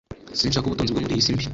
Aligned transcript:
Sinshaka 0.39 0.65
ubutunzi 0.67 0.91
bwo 0.91 1.01
muri 1.03 1.13
iyi 1.15 1.25
si 1.25 1.33
mbi 1.35 1.43